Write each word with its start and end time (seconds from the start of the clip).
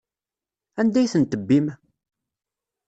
Anda 0.79 0.97
ay 0.99 1.07
ten-tebbim? 1.13 1.67